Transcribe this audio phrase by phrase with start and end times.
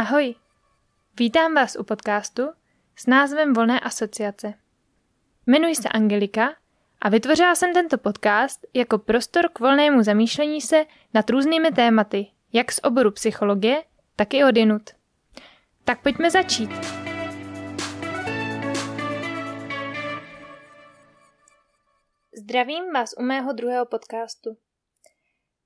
[0.00, 0.34] Ahoj!
[1.18, 2.42] Vítám vás u podcastu
[2.96, 4.54] s názvem Volné asociace.
[5.46, 6.56] Jmenuji se Angelika
[7.00, 12.72] a vytvořila jsem tento podcast jako prostor k volnému zamýšlení se nad různými tématy, jak
[12.72, 13.84] z oboru psychologie,
[14.16, 14.82] tak i odinut.
[15.84, 16.70] Tak pojďme začít.
[22.36, 24.56] Zdravím vás u mého druhého podcastu.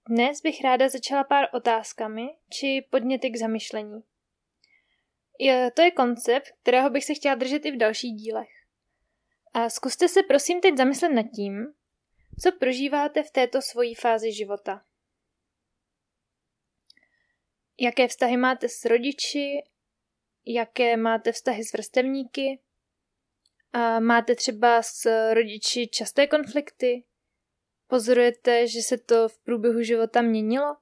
[0.09, 4.03] Dnes bych ráda začala pár otázkami či podněty k zamyšlení.
[5.39, 8.51] Je, to je koncept, kterého bych se chtěla držet i v dalších dílech.
[9.55, 11.75] A zkuste se prosím teď zamyslet nad tím,
[12.43, 14.85] co prožíváte v této svojí fázi života.
[17.81, 19.63] Jaké vztahy máte s rodiči,
[20.47, 22.61] jaké máte vztahy s vrstevníky,
[23.73, 27.05] a máte třeba s rodiči časté konflikty,
[27.87, 30.77] pozorujete, že se to v průběhu života měnilo?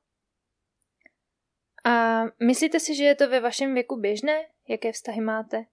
[1.84, 4.51] A myslíte si, že je to ve vašem věku běžné?
[4.68, 5.66] Jaké vztahy máte?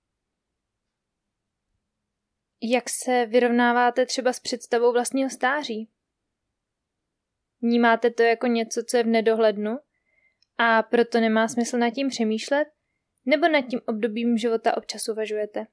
[2.62, 5.90] Jak se vyrovnáváte třeba s představou vlastního stáří?
[7.62, 9.80] Vnímáte to jako něco, co je v nedohlednu
[10.58, 12.68] a proto nemá smysl nad tím přemýšlet?
[13.26, 15.68] Nebo nad tím obdobím života občas uvažujete?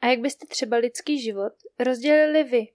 [0.00, 2.66] A jak byste třeba lidský život rozdělili vy?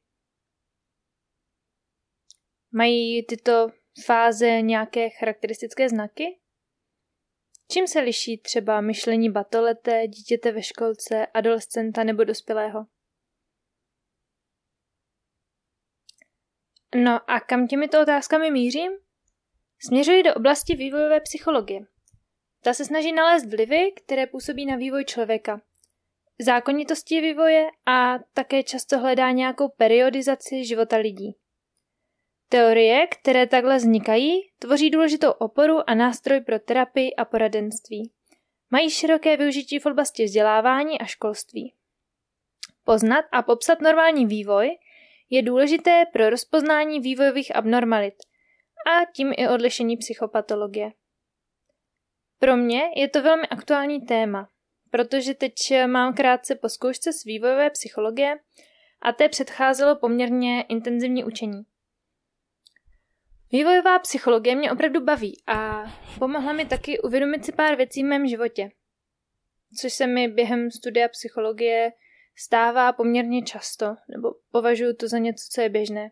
[2.72, 3.67] Mají tyto
[4.05, 6.39] fáze nějaké charakteristické znaky?
[7.71, 12.85] Čím se liší třeba myšlení batoleté, dítěte ve školce, adolescenta nebo dospělého?
[16.95, 18.91] No a kam těmito otázkami mířím?
[19.88, 21.81] Směřuji do oblasti vývojové psychologie.
[22.63, 25.61] Ta se snaží nalézt vlivy, které působí na vývoj člověka,
[26.39, 31.36] zákonitosti vývoje a také často hledá nějakou periodizaci života lidí.
[32.50, 38.11] Teorie, které takhle vznikají, tvoří důležitou oporu a nástroj pro terapii a poradenství.
[38.72, 41.73] Mají široké využití v oblasti vzdělávání a školství.
[42.83, 44.78] Poznat a popsat normální vývoj
[45.30, 48.14] je důležité pro rozpoznání vývojových abnormalit
[48.88, 50.92] a tím i odlišení psychopatologie.
[52.39, 54.50] Pro mě je to velmi aktuální téma,
[54.92, 55.54] protože teď
[55.86, 58.39] mám krátce po zkoušce z vývojové psychologie
[59.02, 61.66] a té předcházelo poměrně intenzivní učení.
[63.52, 65.83] Vývojová psychologie mě opravdu baví a
[66.20, 68.70] pomohla mi taky uvědomit si pár věcí v mém životě,
[69.82, 71.94] což se mi během studia psychologie
[72.38, 76.11] stává poměrně často, nebo považuji to za něco, co je běžné.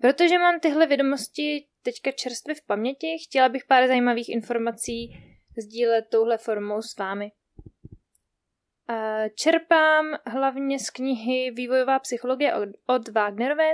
[0.00, 5.16] Protože mám tyhle vědomosti teďka čerstvě v paměti, chtěla bych pár zajímavých informací
[5.58, 7.32] sdílet touhle formou s vámi.
[9.34, 12.54] Čerpám hlavně z knihy Vývojová psychologie
[12.86, 13.72] od Wagnerové.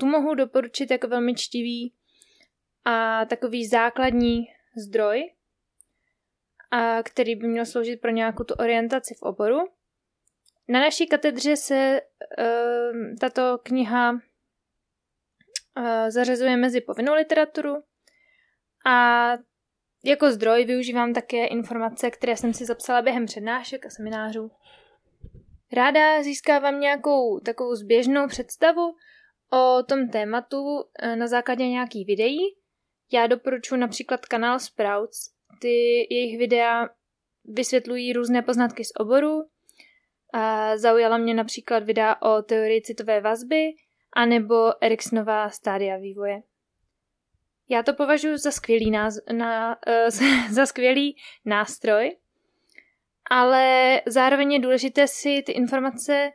[0.00, 1.94] Tu mohu doporučit jako velmi čtivý
[2.84, 4.46] a takový základní
[4.76, 5.32] zdroj,
[6.70, 9.58] a který by měl sloužit pro nějakou tu orientaci v oboru.
[10.68, 12.00] Na naší katedře se
[12.38, 14.18] uh, tato kniha uh,
[16.08, 17.76] zařazuje mezi povinnou literaturu
[18.86, 19.30] a
[20.04, 24.50] jako zdroj využívám také informace, které jsem si zapsala během přednášek a seminářů.
[25.72, 28.96] Ráda získávám nějakou takovou zběžnou představu
[29.52, 32.38] o tom tématu eh, na základě nějakých videí.
[33.12, 35.30] Já doporučuji například kanál Sprouts.
[35.60, 36.88] Ty jejich videa
[37.44, 39.42] vysvětlují různé poznatky z oboru.
[40.34, 43.72] A zaujala mě například videa o teorii citové vazby
[44.12, 46.42] anebo Eriksonova stádia vývoje.
[47.68, 52.16] Já to považuji za skvělý, náz- na, uh, za skvělý nástroj,
[53.30, 56.30] ale zároveň je důležité si ty informace,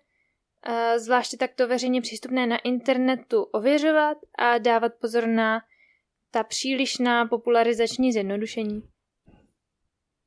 [0.97, 5.61] zvláště takto veřejně přístupné na internetu, ověřovat a dávat pozor na
[6.31, 8.81] ta přílišná popularizační zjednodušení.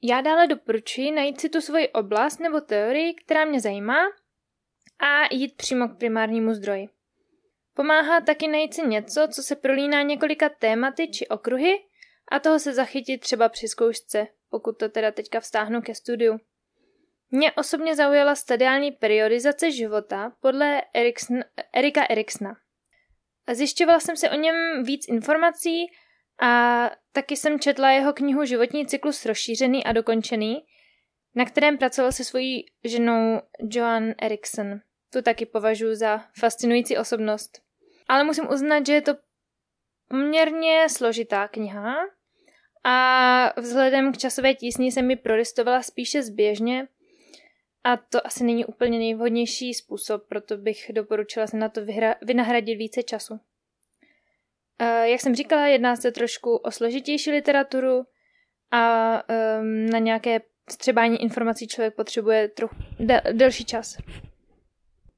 [0.03, 3.99] Já dále doporučuji najít si tu svoji oblast nebo teorii, která mě zajímá
[4.99, 6.89] a jít přímo k primárnímu zdroji.
[7.75, 11.79] Pomáhá taky najít si něco, co se prolíná několika tématy či okruhy
[12.33, 16.39] a toho se zachytit třeba při zkoušce, pokud to teda teďka vztáhnu ke studiu.
[17.31, 21.35] Mě osobně zaujala stadiální periodizace života podle Eriksn,
[21.73, 22.57] Erika Eriksna.
[23.53, 25.87] Zjišťovala jsem si o něm víc informací
[26.43, 30.65] a taky jsem četla jeho knihu Životní cyklus rozšířený a dokončený,
[31.35, 33.41] na kterém pracoval se svojí ženou
[33.71, 34.81] Joan Erikson.
[35.13, 37.63] Tu taky považuji za fascinující osobnost.
[38.09, 39.15] Ale musím uznat, že je to
[40.09, 41.97] poměrně složitá kniha
[42.85, 46.89] a vzhledem k časové tísni jsem mi prolistovala spíše zběžně
[47.89, 52.79] a to asi není úplně nejvhodnější způsob, proto bych doporučila se na to vyhra- vynahradit
[52.79, 53.41] více času.
[54.79, 58.05] Eh, jak jsem říkala, jedná se trošku o složitější literaturu
[58.71, 59.13] a
[59.61, 60.41] um, na nějaké
[60.71, 63.97] střebání informací člověk potřebuje trochu del- delší čas.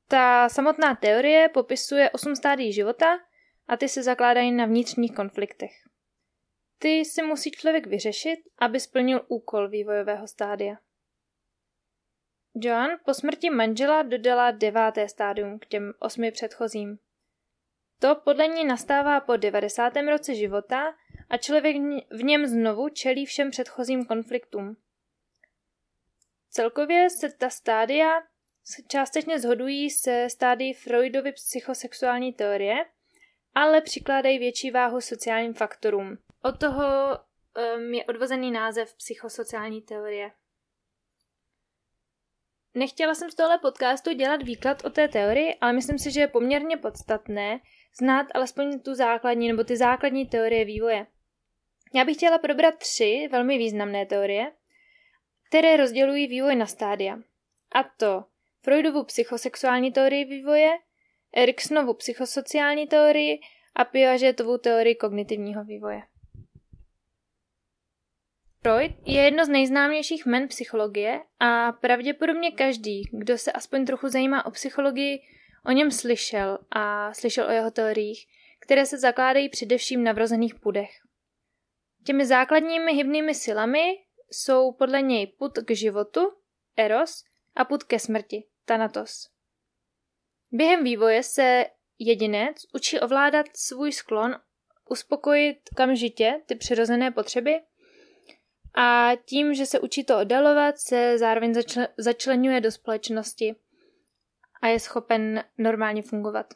[0.08, 3.18] Ta samotná teorie popisuje osm stádií života
[3.68, 5.72] a ty se zakládají na vnitřních konfliktech.
[6.78, 10.76] Ty si musí člověk vyřešit, aby splnil úkol vývojového stádia.
[12.54, 16.98] Joan po smrti manžela dodala deváté stádium k těm osmi předchozím.
[17.98, 19.92] To podle ní nastává po 90.
[20.10, 20.94] roce života
[21.30, 21.76] a člověk
[22.10, 24.76] v něm znovu čelí všem předchozím konfliktům.
[26.50, 28.22] Celkově se ta stádia
[28.88, 32.76] částečně zhodují se stádii Freudovy psychosexuální teorie,
[33.54, 36.18] ale přikládají větší váhu sociálním faktorům.
[36.42, 36.84] Od toho
[37.76, 40.30] um, je odvozený název psychosociální teorie.
[42.74, 46.28] Nechtěla jsem z tohle podcastu dělat výklad o té teorii, ale myslím si, že je
[46.28, 47.60] poměrně podstatné
[48.00, 51.06] znát alespoň tu základní nebo ty základní teorie vývoje.
[51.94, 54.52] Já bych chtěla probrat tři velmi významné teorie,
[55.48, 57.18] které rozdělují vývoj na stádia.
[57.74, 58.24] A to
[58.62, 60.78] Freudovu psychosexuální teorii vývoje,
[61.34, 63.40] Eriksonovu psychosociální teorii
[63.74, 66.02] a Piagetovu teorii kognitivního vývoje.
[68.62, 74.46] Freud je jedno z nejznámějších men psychologie a pravděpodobně každý, kdo se aspoň trochu zajímá
[74.46, 75.22] o psychologii,
[75.66, 78.26] o něm slyšel a slyšel o jeho teoriích,
[78.60, 80.90] které se zakládají především na vrozených pudech.
[82.04, 83.80] Těmi základními hybnými silami
[84.30, 86.20] jsou podle něj put k životu,
[86.76, 87.24] eros,
[87.56, 89.28] a put ke smrti, thanatos.
[90.52, 91.66] Během vývoje se
[91.98, 94.36] jedinec učí ovládat svůj sklon,
[94.90, 97.60] uspokojit kamžitě ty přirozené potřeby
[98.74, 103.54] a tím, že se učí to oddalovat, se zároveň začl- začlenuje do společnosti
[104.62, 106.54] a je schopen normálně fungovat.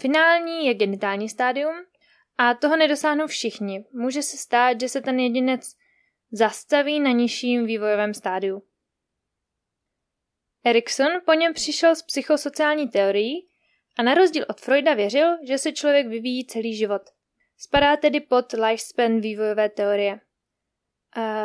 [0.00, 1.74] Finální je genitální stádium
[2.38, 3.84] a toho nedosáhnou všichni.
[3.92, 5.76] Může se stát, že se ten jedinec
[6.32, 8.62] zastaví na nižším vývojovém stádiu.
[10.64, 13.48] Erikson po něm přišel s psychosociální teorií
[13.98, 17.02] a na rozdíl od Freuda věřil, že se člověk vyvíjí celý život.
[17.56, 20.20] Spadá tedy pod lifespan vývojové teorie.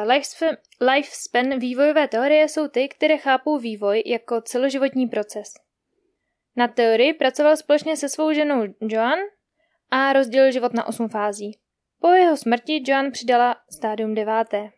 [0.04, 5.54] Lifespan, lifespan vývojové teorie jsou ty, které chápou vývoj jako celoživotní proces.
[6.56, 9.20] Na teorii pracoval společně se svou ženou Joan
[9.92, 11.60] a rozdělil život na osm fází.
[12.00, 14.70] Po jeho smrti Joan přidala stádium deváté.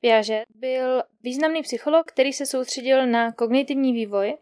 [0.00, 4.36] Piaget byl významný psycholog, který se soustředil na kognitivní vývoj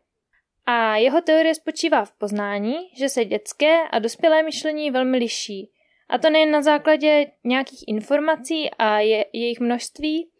[0.66, 5.70] a jeho teorie spočívá v poznání, že se dětské a dospělé myšlení velmi liší.
[6.12, 10.30] A to nejen na základě nějakých informací a je, jejich množství,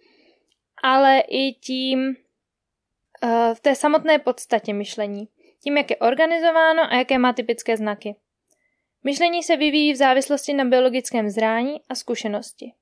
[0.83, 5.29] ale i tím uh, v té samotné podstatě myšlení.
[5.63, 8.17] Tím, jak je organizováno a jaké má typické znaky.
[9.05, 12.73] Myšlení se vyvíjí v závislosti na biologickém zrání a zkušenosti.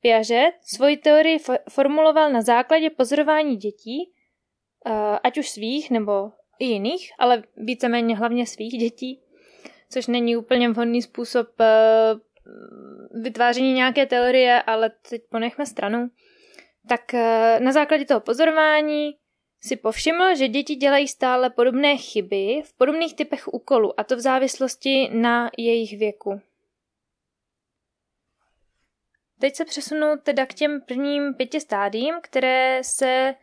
[0.00, 1.38] Piaget svoji teorii
[1.70, 4.12] formuloval na základě pozorování dětí,
[5.22, 9.22] ať už svých nebo i jiných, ale víceméně hlavně svých dětí,
[9.90, 11.48] což není úplně vhodný způsob
[13.22, 16.10] vytváření nějaké teorie, ale teď ponechme stranu.
[16.88, 17.12] Tak
[17.58, 19.16] na základě toho pozorování
[19.62, 24.20] si povšiml, že děti dělají stále podobné chyby v podobných typech úkolů, a to v
[24.20, 26.40] závislosti na jejich věku.
[29.40, 33.34] Teď se přesunu teda k těm prvním pěti stádím, které se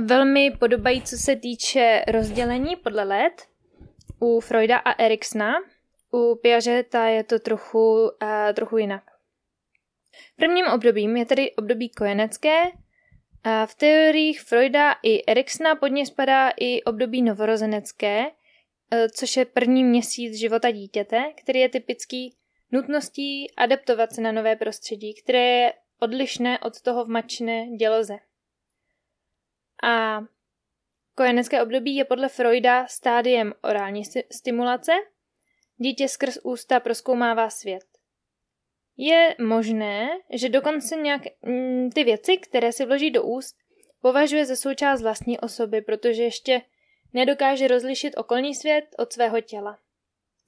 [0.00, 3.48] velmi podobají, co se týče rozdělení podle let.
[4.26, 5.54] U Freuda a Eriksna,
[6.12, 9.02] u Piageta je to trochu, uh, trochu jinak.
[10.36, 12.62] Prvním obdobím je tedy období kojenecké.
[13.44, 18.26] A v teoriích Freuda i Eriksna pod ně spadá i období novorozenecké,
[18.90, 22.36] e, což je první měsíc života dítěte, který je typický
[22.72, 28.16] nutností adaptovat se na nové prostředí, které je odlišné od toho v mačné děloze.
[29.82, 30.20] A
[31.16, 34.92] kojenecké období je podle Freuda stádiem orální stimulace.
[35.76, 37.84] Dítě skrz ústa proskoumává svět.
[38.96, 43.56] Je možné, že dokonce nějak mm, ty věci, které si vloží do úst,
[44.00, 46.62] považuje za součást vlastní osoby, protože ještě
[47.12, 49.78] nedokáže rozlišit okolní svět od svého těla.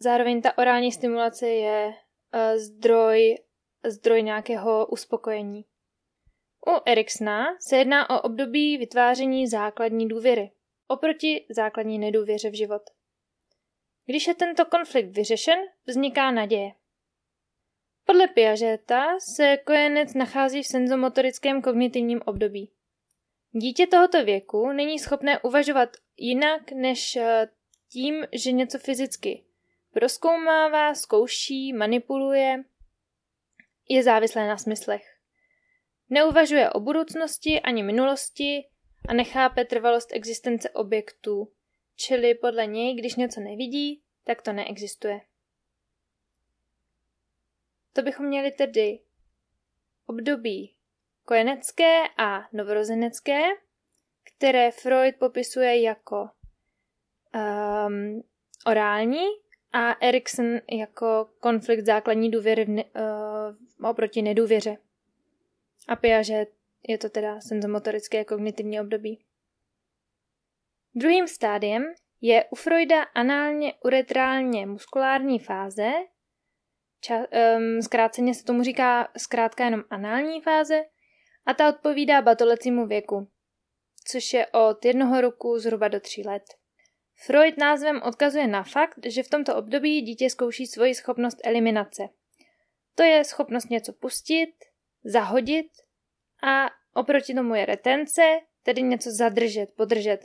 [0.00, 3.38] Zároveň ta orální stimulace je uh, zdroj,
[3.84, 5.64] zdroj nějakého uspokojení.
[6.66, 10.50] U Eriksna se jedná o období vytváření základní důvěry,
[10.88, 12.83] oproti základní nedůvěře v život.
[14.07, 16.73] Když je tento konflikt vyřešen, vzniká naděje.
[18.04, 22.71] Podle Piageta se kojenec nachází v senzomotorickém kognitivním období.
[23.52, 27.49] Dítě tohoto věku není schopné uvažovat jinak než eh,
[27.88, 29.45] tím, že něco fyzicky
[29.92, 32.64] proskoumává, zkouší, manipuluje,
[33.88, 35.16] je závislé na smyslech.
[36.11, 38.64] Neuvažuje o budoucnosti ani minulosti
[39.09, 41.53] a nechápe trvalost existence objektů,
[41.97, 45.21] čili podle něj, když něco nevidí, tak to neexistuje.
[47.93, 49.00] To bychom měli tedy
[50.07, 50.75] období
[51.25, 53.43] kojenecké a novorozenecké,
[54.25, 56.31] které Freud popisuje jako
[57.35, 58.23] um,
[58.67, 59.25] orální
[59.73, 64.77] a Erikson jako konflikt základní důvěry v ne, uh, oproti nedůvěře.
[65.88, 66.58] A Piaget
[66.88, 69.25] je to teda senzomotorické kognitivní období.
[70.94, 71.85] Druhým stádiem
[72.20, 75.90] je u Freuda análně uretrálně muskulární fáze,
[77.00, 80.85] ča, um, zkráceně se tomu říká zkrátka jenom anální fáze,
[81.47, 83.28] a ta odpovídá batolecímu věku,
[84.04, 86.42] což je od jednoho roku zhruba do tří let.
[87.26, 92.08] Freud názvem odkazuje na fakt, že v tomto období dítě zkouší svoji schopnost eliminace.
[92.94, 94.54] To je schopnost něco pustit,
[95.04, 95.66] zahodit
[96.42, 98.23] a oproti tomu je retence,
[98.62, 100.21] tedy něco zadržet, podržet.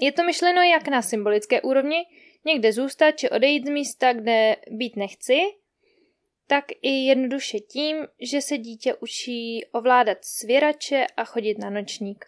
[0.00, 2.06] Je to myšleno jak na symbolické úrovni,
[2.44, 5.40] někde zůstat či odejít z místa, kde být nechci,
[6.46, 12.24] tak i jednoduše tím, že se dítě učí ovládat svěrače a chodit na nočník.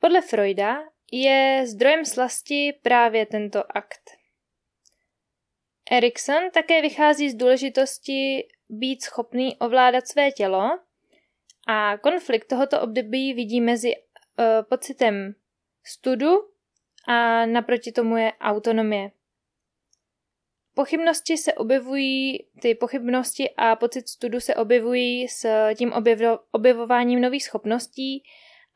[0.00, 0.78] Podle Freuda
[1.12, 4.10] je zdrojem slasti právě tento akt.
[5.90, 10.78] Erikson také vychází z důležitosti být schopný ovládat své tělo
[11.66, 15.34] a konflikt tohoto období vidí mezi uh, pocitem
[15.84, 16.48] studu
[17.08, 19.10] a naproti tomu je autonomie.
[20.74, 27.44] Pochybnosti se objevují, ty pochybnosti a pocit studu se objevují s tím objevo, objevováním nových
[27.44, 28.22] schopností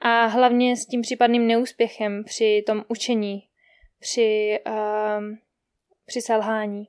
[0.01, 3.49] a hlavně s tím případným neúspěchem při tom učení,
[4.01, 5.25] při, uh,
[6.07, 6.85] při selhání.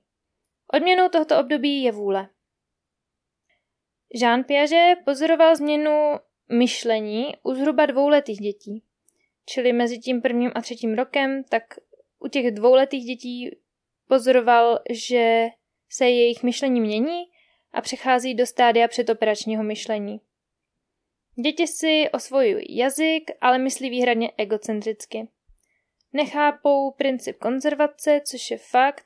[0.74, 2.30] Odměnou tohoto období je vůle.
[4.14, 6.20] Jean Piaget pozoroval změnu
[6.52, 8.84] myšlení u zhruba dvouletých dětí.
[9.46, 11.64] Čili mezi tím prvním a třetím rokem, tak
[12.20, 13.52] u těch dvouletých dětí
[14.08, 15.48] pozoroval, že
[15.90, 17.24] se jejich myšlení mění
[17.72, 20.22] a přechází do stádia předoperačního myšlení.
[21.44, 25.28] Děti si osvojují jazyk, ale myslí výhradně egocentricky.
[26.14, 29.06] Nechápou princip konzervace, což je fakt,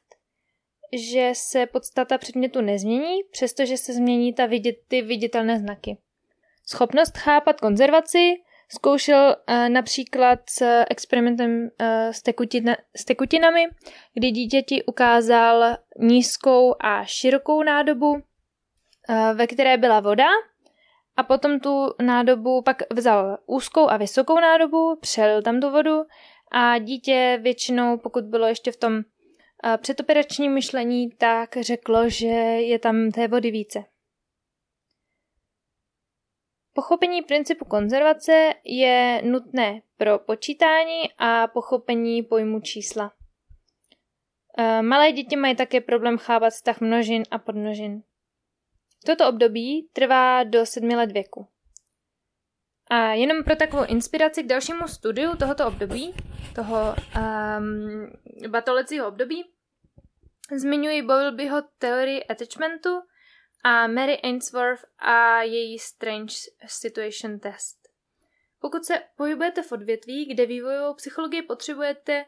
[0.93, 5.98] že se podstata předmětu nezmění, přestože se změní ta vidět, ty viditelné znaky.
[6.65, 8.33] Schopnost chápat konzervaci
[8.69, 13.67] zkoušel uh, například s experimentem uh, s, tekutina, s tekutinami,
[14.13, 18.21] kdy dítěti ukázal nízkou a širokou nádobu,
[19.33, 20.27] ve které byla voda
[21.17, 26.03] a potom tu nádobu pak vzal úzkou a vysokou nádobu, přelil tam tu vodu
[26.51, 29.01] a dítě většinou, pokud bylo ještě v tom
[29.77, 33.83] předoperačním myšlení, tak řeklo, že je tam té vody více.
[36.73, 43.13] Pochopení principu konzervace je nutné pro počítání a pochopení pojmu čísla.
[44.81, 48.03] Malé děti mají také problém chápat vztah množin a podmnožin.
[49.05, 51.47] Toto období trvá do sedmi let věku.
[52.93, 56.13] A jenom pro takovou inspiraci k dalšímu studiu tohoto období,
[56.55, 58.07] toho um,
[58.48, 59.45] batolecího období,
[60.55, 63.01] zmiňuji Bowlbyho teorii attachmentu
[63.63, 66.33] a Mary Ainsworth a její Strange
[66.67, 67.77] Situation Test.
[68.60, 72.25] Pokud se pohybujete v odvětví, kde vývojovou psychologii potřebujete,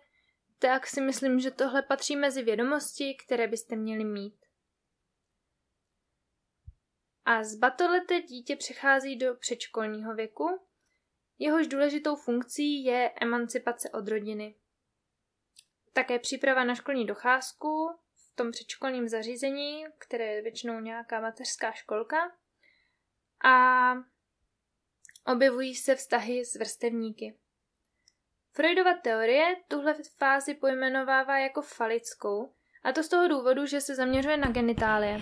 [0.60, 4.43] tak si myslím, že tohle patří mezi vědomosti, které byste měli mít.
[7.26, 10.60] A z batolete dítě přechází do předškolního věku,
[11.40, 14.56] jehož důležitou funkcí je emancipace od rodiny.
[15.94, 22.32] Také příprava na školní docházku v tom předškolním zařízení, které je většinou nějaká mateřská školka.
[23.46, 23.94] A
[25.26, 27.38] objevují se vztahy s vrstevníky.
[28.52, 32.54] Freudova teorie tuhle fázi pojmenovává jako falickou,
[32.84, 35.22] a to z toho důvodu, že se zaměřuje na genitálie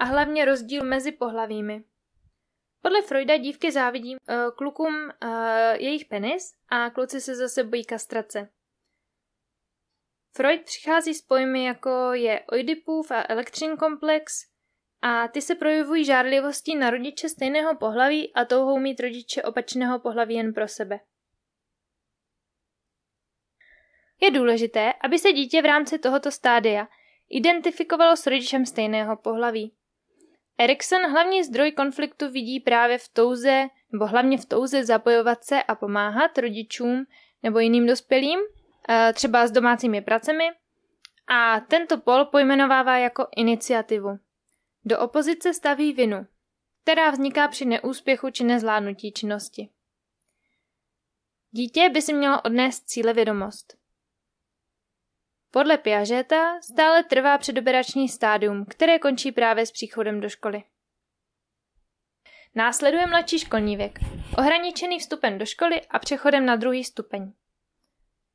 [0.00, 1.84] a hlavně rozdíl mezi pohlavími.
[2.82, 5.30] Podle Freuda dívky závidí uh, klukům uh,
[5.72, 8.50] jejich penis a kluci se zase bojí kastrace.
[10.36, 14.32] Freud přichází s pojmy jako je Oedipův a elektřin komplex
[15.02, 20.34] a ty se projevují žárlivostí na rodiče stejného pohlaví a touhou mít rodiče opačného pohlaví
[20.34, 21.00] jen pro sebe.
[24.20, 26.88] Je důležité, aby se dítě v rámci tohoto stádia
[27.28, 29.79] identifikovalo s rodičem stejného pohlaví.
[30.60, 35.74] Erikson hlavní zdroj konfliktu vidí právě v touze, nebo hlavně v touze zapojovat se a
[35.74, 37.06] pomáhat rodičům
[37.42, 38.40] nebo jiným dospělým
[38.88, 40.44] eh, třeba s domácími pracemi,
[41.30, 44.18] a tento pol pojmenovává jako iniciativu.
[44.84, 46.26] Do opozice staví vinu,
[46.82, 49.68] která vzniká při neúspěchu či nezvládnutí činnosti.
[51.50, 53.79] Dítě by si mělo odnést cíle vědomost.
[55.52, 60.62] Podle Piageta stále trvá předoberační stádium, které končí právě s příchodem do školy.
[62.54, 63.98] Následuje mladší školní věk,
[64.38, 67.32] ohraničený vstupem do školy a přechodem na druhý stupeň.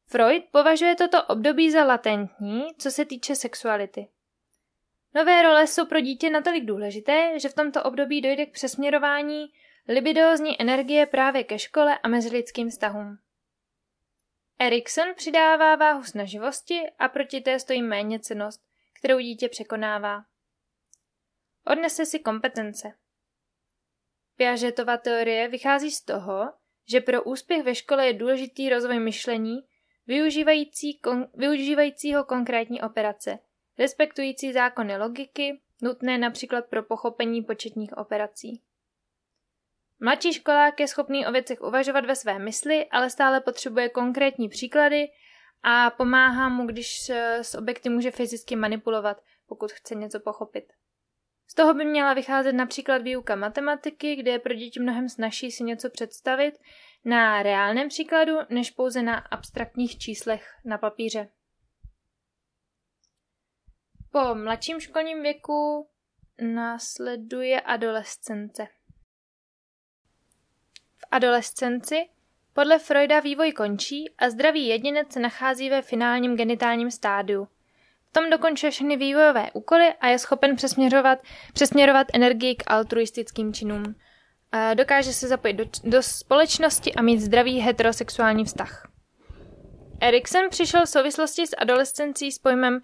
[0.08, 4.08] Freud považuje toto období za latentní, co se týče sexuality.
[5.16, 9.46] Nové role jsou pro dítě natolik důležité, že v tomto období dojde k přesměrování
[9.88, 13.18] libidózní energie právě ke škole a mezilidským vztahům.
[14.60, 18.66] Erikson přidává váhu snaživosti a proti té stojí méně cenost,
[19.00, 20.26] kterou dítě překonává.
[21.66, 22.94] Odnese si kompetence.
[24.36, 26.54] Piagetova teorie vychází z toho,
[26.90, 29.58] že pro úspěch ve škole je důležitý rozvoj myšlení,
[30.08, 33.40] využívající kon, využívajícího konkrétní operace,
[33.78, 38.62] respektující zákony logiky, nutné například pro pochopení početních operací.
[40.00, 45.08] Mladší školák je schopný o věcech uvažovat ve své mysli, ale stále potřebuje konkrétní příklady
[45.64, 47.10] a pomáhá mu, když
[47.42, 50.74] s objekty může fyzicky manipulovat, pokud chce něco pochopit.
[51.48, 55.64] Z toho by měla vycházet například výuka matematiky, kde je pro děti mnohem snažší si
[55.64, 56.60] něco představit
[57.06, 61.30] na reálném příkladu, než pouze na abstraktních číslech na papíře.
[64.12, 65.90] Po mladším školním věku
[66.42, 68.68] následuje adolescence.
[71.16, 72.06] Adolescenci
[72.54, 77.48] podle Freuda vývoj končí a zdravý jedinec se nachází ve finálním genitálním stádiu.
[78.10, 81.20] V tom dokončuje všechny vývojové úkoly a je schopen přesměrovat,
[81.54, 83.96] přesměrovat energii k altruistickým činům.
[84.74, 88.92] Dokáže se zapojit do, do společnosti a mít zdravý heterosexuální vztah.
[90.02, 92.80] Erikson přišel v souvislosti s adolescencí s pojmem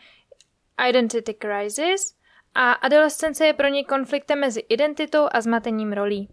[0.90, 2.16] identity crisis
[2.56, 6.30] a adolescence je pro něj konfliktem mezi identitou a zmatením rolí.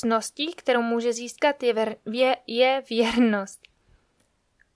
[0.00, 3.60] Cností, kterou může získat, je, ver, je, je věrnost.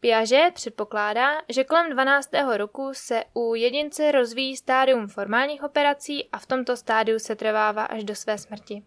[0.01, 2.31] Piaget předpokládá, že kolem 12.
[2.57, 8.05] roku se u jedince rozvíjí stádium formálních operací a v tomto stádiu se trvává až
[8.05, 8.83] do své smrti.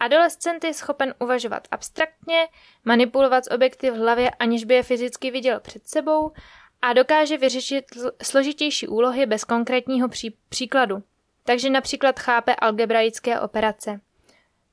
[0.00, 2.48] Adolescent je schopen uvažovat abstraktně,
[2.84, 6.32] manipulovat s objekty v hlavě, aniž by je fyzicky viděl před sebou
[6.82, 7.84] a dokáže vyřešit
[8.22, 11.02] složitější úlohy bez konkrétního pří- příkladu.
[11.44, 14.00] Takže například chápe algebraické operace.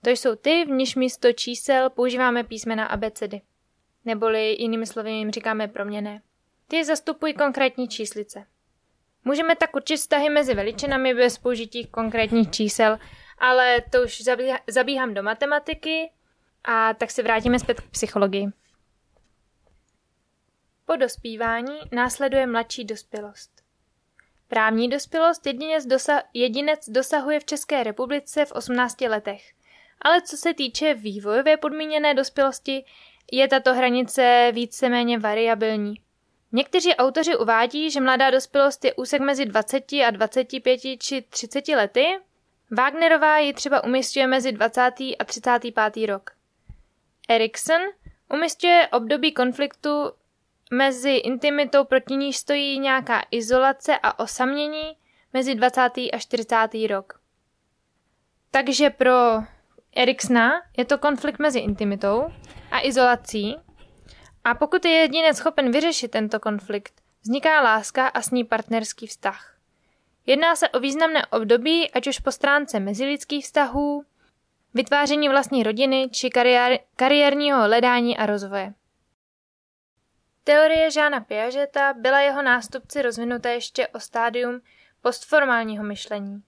[0.08, 3.42] To jsou ty, v níž místo čísel používáme písmena abecedy.
[4.06, 6.22] Neboli jinými slovy jim říkáme proměné.
[6.68, 8.46] Ty zastupují konkrétní číslice.
[9.26, 12.98] Můžeme tak určit vztahy mezi veličinami bez použití konkrétních čísel,
[13.38, 14.24] ale to už
[14.68, 16.12] zabíhám do matematiky
[16.64, 18.48] a tak se vrátíme zpět k psychologii.
[20.86, 23.52] Po dospívání následuje mladší dospělost.
[24.48, 29.57] Právní dospělost jedinec, dosa- jedinec dosahuje v České republice v 18 letech,
[30.02, 32.86] ale co se týče vývojově podmíněné dospělosti,
[33.32, 35.96] je tato hranice víceméně variabilní.
[36.52, 42.06] Někteří autoři uvádí, že mladá dospělost je úsek mezi 20 a 25 či 30 lety.
[42.72, 44.82] Wagnerová ji třeba umistuje mezi 20.
[45.20, 46.08] a 35.
[46.08, 46.32] rok.
[47.30, 47.82] Erikson
[48.34, 50.12] umistuje období konfliktu
[50.72, 54.98] mezi intimitou, proti níž stojí nějaká izolace a osamění
[55.34, 55.82] mezi 20.
[55.82, 56.56] a 40.
[56.90, 57.20] rok.
[58.52, 59.14] Takže pro
[59.98, 62.28] Eriksna je to konflikt mezi intimitou
[62.72, 63.56] a izolací
[64.44, 69.58] a pokud je jedinec schopen vyřešit tento konflikt, vzniká láska a s ní partnerský vztah.
[70.26, 74.06] Jedná se o významné období, ať už po stránce mezilidských vztahů,
[74.74, 78.74] vytváření vlastní rodiny či kariér, kariérního hledání a rozvoje.
[80.44, 84.62] Teorie Žána Piageta byla jeho nástupci rozvinuta ještě o stádium
[85.02, 86.44] postformálního myšlení,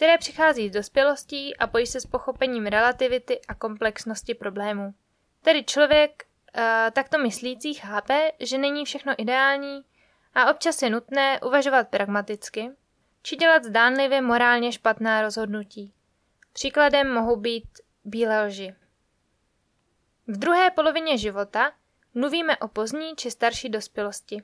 [0.00, 4.94] které přichází z dospělostí a pojí se s pochopením relativity a komplexnosti problémů.
[5.42, 6.24] Tedy člověk
[6.56, 9.84] uh, takto myslící chápe, že není všechno ideální
[10.34, 12.70] a občas je nutné uvažovat pragmaticky
[13.22, 15.92] či dělat zdánlivě morálně špatná rozhodnutí.
[16.52, 17.68] Příkladem mohou být
[18.04, 18.74] bílé lži.
[20.26, 21.72] V druhé polovině života
[22.14, 24.42] Mluvíme o pozdní či starší dospělosti.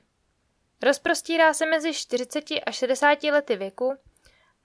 [0.83, 3.97] Rozprostírá se mezi 40 a 60 lety věku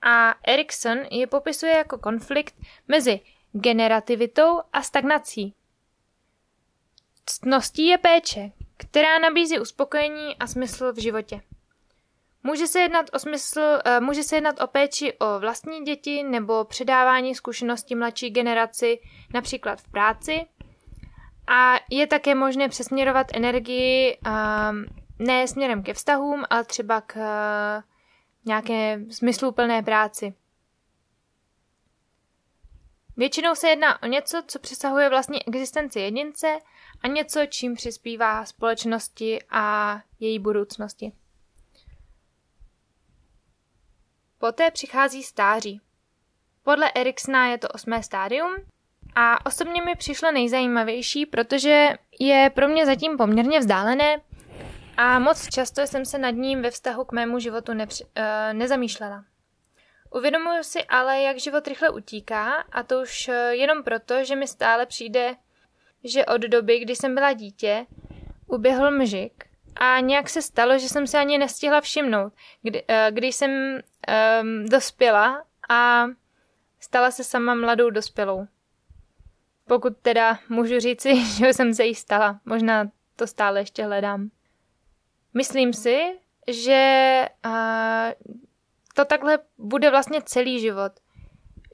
[0.03, 2.55] a Erikson ji popisuje jako konflikt
[2.88, 3.21] mezi
[3.53, 5.55] generativitou a stagnací.
[7.27, 11.41] Ctností je péče, která nabízí uspokojení a smysl v životě.
[12.43, 16.65] Může se jednat o smysl, uh, může se jednat o péči o vlastní děti nebo
[16.65, 19.01] předávání zkušeností mladší generaci,
[19.35, 20.47] například v práci,
[21.47, 24.87] A je také možné přesměrovat energii um,
[25.19, 27.92] ne směrem ke vztahům, ale třeba k uh,
[28.45, 30.35] nějaké smysluplné práci.
[33.17, 36.59] Většinou se jedná o něco, co přesahuje vlastní existenci jedince
[37.03, 41.13] a něco, čím přispívá společnosti a její budoucnosti.
[44.39, 45.81] Poté přichází stáří.
[46.63, 48.57] Podle Eriksona je to osmé stádium
[49.15, 51.89] a osobně mi přišlo nejzajímavější, protože
[52.21, 54.21] je pro mě zatím poměrně vzdálené
[54.97, 59.25] a moc často jsem se nad ním ve vztahu k mému životu nepři- uh, nezamýšlela.
[60.15, 64.49] Uvědomuji si ale, jak život rychle utíká a to už eh, jenom proto, že mi
[64.49, 65.37] stále přijde,
[66.05, 67.87] že od doby, kdy jsem byla dítě,
[68.47, 69.45] uběhl mžik
[69.77, 74.67] a nějak se stalo, že jsem se ani nestihla všimnout, kdy, uh, když jsem um,
[74.69, 76.07] dospěla a
[76.81, 78.47] stala se sama mladou dospělou.
[79.69, 82.41] Pokud teda můžu říci, že jsem se jí stala.
[82.45, 84.31] Možná to stále ještě hledám.
[85.35, 86.03] Myslím si,
[86.49, 87.53] že uh,
[88.95, 90.92] to takhle bude vlastně celý život.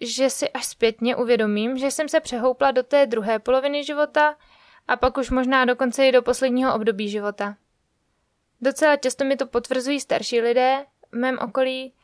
[0.00, 4.36] Že si až zpětně uvědomím, že jsem se přehoupla do té druhé poloviny života
[4.88, 7.56] a pak už možná dokonce i do posledního období života.
[8.60, 11.94] Docela často mi to potvrzují starší lidé v mém okolí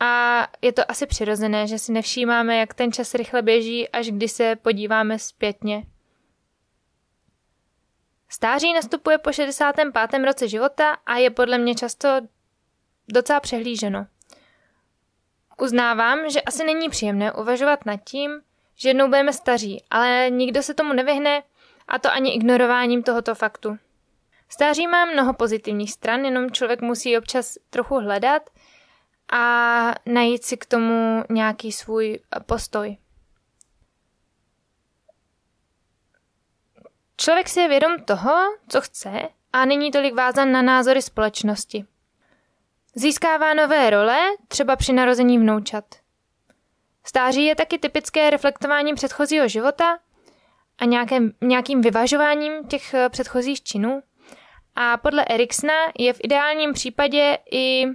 [0.00, 4.32] a je to asi přirozené, že si nevšímáme, jak ten čas rychle běží, až když
[4.32, 5.82] se podíváme zpětně.
[8.28, 10.24] Stáří nastupuje po 65.
[10.24, 12.08] roce života a je podle mě často
[13.08, 14.06] docela přehlíženo.
[15.60, 18.40] Uznávám, že asi není příjemné uvažovat nad tím,
[18.76, 21.42] že jednou budeme staří, ale nikdo se tomu nevyhne
[21.88, 23.78] a to ani ignorováním tohoto faktu.
[24.48, 28.50] Stáří má mnoho pozitivních stran, jenom člověk musí občas trochu hledat
[29.32, 32.96] a najít si k tomu nějaký svůj postoj.
[37.16, 38.34] Člověk si je vědom toho,
[38.68, 41.84] co chce a není tolik vázan na názory společnosti.
[42.94, 45.84] Získává nové role, třeba při narození vnoučat.
[47.04, 49.98] Stáří je taky typické reflektování předchozího života
[50.78, 54.02] a nějakým, nějakým vyvažováním těch eh, předchozích činů.
[54.74, 57.86] A podle Eriksna je v ideálním případě i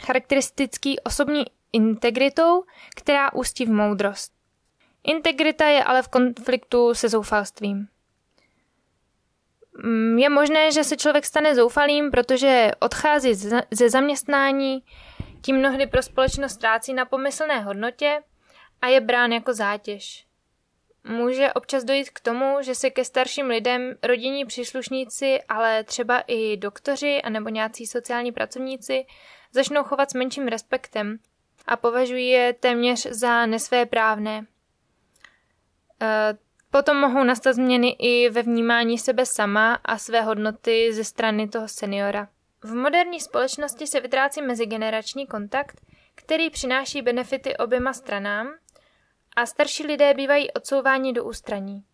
[0.00, 2.64] charakteristický osobní integritou,
[2.96, 4.32] která ústí v moudrost.
[5.04, 7.88] Integrita je ale v konfliktu se zoufalstvím.
[9.84, 13.34] Mm, je možné, že se člověk stane zoufalým, protože odchází
[13.70, 14.82] ze zaměstnání,
[15.42, 18.22] tím mnohdy pro společnost ztrácí na pomyslné hodnotě
[18.80, 20.26] a je brán jako zátěž.
[21.04, 26.56] Může občas dojít k tomu, že se ke starším lidem rodinní příslušníci, ale třeba i
[26.56, 29.06] doktoři anebo nějací sociální pracovníci
[29.52, 31.18] začnou chovat s menším respektem
[31.66, 34.46] a považují je téměř za nesvéprávné.
[36.72, 41.68] Potom mohou nastat změny i ve vnímání sebe sama a své hodnoty ze strany toho
[41.68, 42.28] seniora.
[42.62, 45.80] V moderní společnosti se vytrácí mezigenerační kontakt,
[46.14, 48.48] který přináší benefity oběma stranám
[49.36, 51.84] a starší lidé bývají odsouváni do ústraní.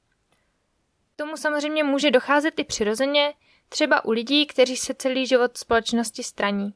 [1.16, 3.34] Tomu samozřejmě může docházet i přirozeně,
[3.68, 6.74] třeba u lidí, kteří se celý život společnosti straní.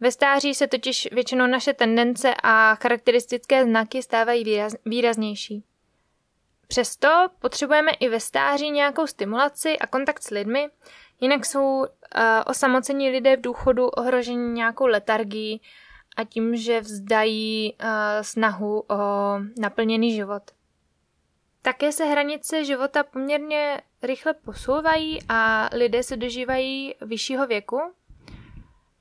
[0.00, 5.64] Ve stáří se totiž většinou naše tendence a charakteristické znaky stávají výraz, výraznější.
[6.70, 10.70] Přesto potřebujeme i ve stáří nějakou stimulaci a kontakt s lidmi,
[11.20, 11.86] jinak jsou uh,
[12.46, 15.62] osamocení lidé v důchodu ohroženi nějakou letargií
[16.16, 17.88] a tím, že vzdají uh,
[18.22, 18.96] snahu o
[19.60, 20.42] naplněný život.
[21.62, 27.80] Také se hranice života poměrně rychle posouvají a lidé se dožívají vyššího věku.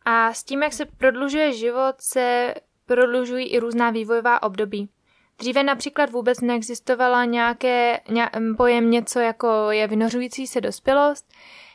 [0.05, 2.53] A s tím, jak se prodlužuje život, se
[2.85, 4.89] prodlužují i různá vývojová období.
[5.39, 11.33] Dříve například vůbec neexistovala nějaké ně, pojem něco jako je vynořující se dospělost,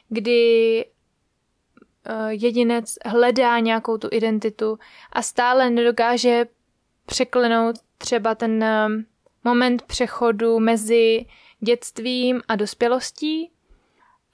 [0.09, 4.79] kdy uh, jedinec hledá nějakou tu identitu
[5.13, 6.47] a stále nedokáže
[7.07, 8.93] překlenout třeba ten uh,
[9.45, 11.27] moment přechodu mezi
[11.61, 13.51] dětstvím a dospělostí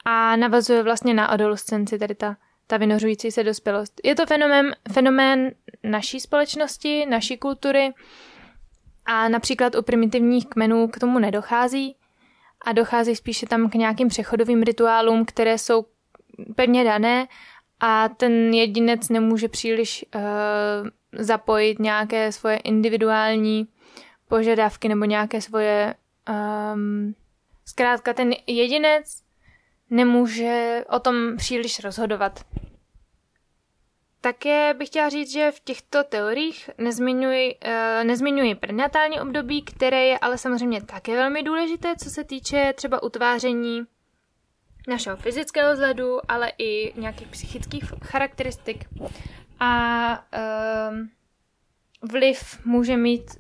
[0.04, 4.00] a navazuje vlastně na adolescenci, tedy ta, ta vynořující se dospělost.
[4.04, 5.50] Je to fenomén, fenomén
[5.82, 7.92] naší společnosti, naší kultury,
[9.10, 11.96] a například u primitivních kmenů k tomu nedochází
[12.64, 15.86] a dochází spíše tam k nějakým přechodovým rituálům, které jsou
[16.54, 17.26] pevně dané
[17.80, 20.20] a ten jedinec nemůže příliš uh,
[21.12, 23.68] zapojit nějaké svoje individuální
[24.28, 25.94] požadavky nebo nějaké svoje...
[26.74, 27.14] Um,
[27.66, 29.22] zkrátka ten jedinec
[29.90, 32.44] nemůže o tom příliš rozhodovat.
[34.20, 40.18] Také bych chtěla říct, že v těchto teoriích nezmiňuji, uh, nezmiňuji prenatální období, které je
[40.18, 43.82] ale samozřejmě také velmi důležité, co se týče třeba utváření
[44.88, 48.84] našeho fyzického vzhledu, ale i nějakých psychických charakteristik.
[49.60, 50.24] A
[50.90, 50.96] uh,
[52.10, 53.30] vliv může mít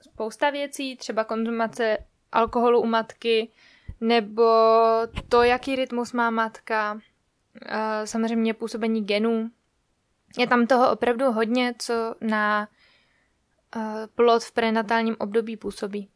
[0.00, 1.98] spousta věcí, třeba konzumace
[2.32, 3.48] alkoholu u matky,
[4.00, 4.52] nebo
[5.28, 6.98] to, jaký rytmus má matka,
[8.04, 9.50] samozřejmě působení genů.
[10.38, 12.68] Je tam toho opravdu hodně, co na
[14.14, 16.08] plod v prenatálním období působí.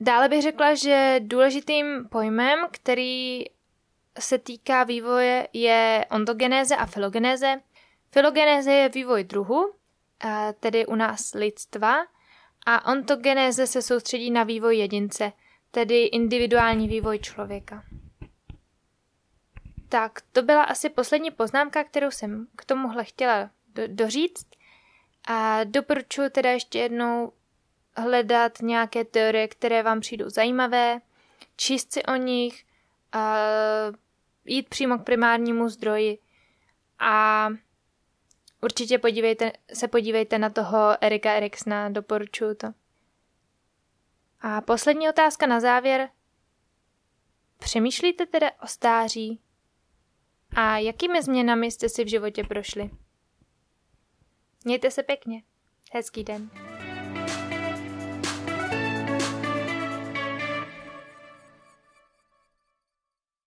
[0.00, 3.44] Dále bych řekla, že důležitým pojmem, který
[4.18, 7.60] se týká vývoje, je ontogenéze a filogenéze.
[8.10, 9.72] Filogenéze je vývoj druhu,
[10.60, 11.94] tedy u nás lidstva,
[12.66, 15.32] a ontogenéze se soustředí na vývoj jedince,
[15.70, 17.82] tedy individuální vývoj člověka.
[19.92, 24.46] Tak, to byla asi poslední poznámka, kterou jsem k tomuhle chtěla do, doříct.
[25.28, 27.32] A doporučuji teda ještě jednou
[27.96, 31.00] hledat nějaké teorie, které vám přijdou zajímavé,
[31.56, 32.64] číst si o nich,
[33.12, 33.36] a
[34.44, 36.18] jít přímo k primárnímu zdroji
[36.98, 37.48] a
[38.60, 42.72] určitě podívejte, se podívejte na toho Erika Eriksna, doporučuju to.
[44.40, 46.08] A poslední otázka na závěr.
[47.58, 49.40] Přemýšlíte teda o stáří?
[50.56, 52.90] A jakými změnami jste si v životě prošli?
[54.64, 55.42] Mějte se pěkně.
[55.92, 56.71] Hezký den.